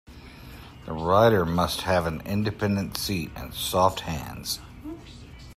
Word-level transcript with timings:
The 0.87 0.93
rider 0.93 1.45
must 1.45 1.81
have 1.81 2.07
an 2.07 2.21
independent 2.21 2.97
seat 2.97 3.29
and 3.35 3.53
soft 3.53 3.99
hands. 3.99 4.59